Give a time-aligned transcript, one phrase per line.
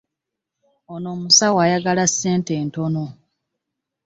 [0.93, 3.05] Ono omusawo ayagala ssente ntono.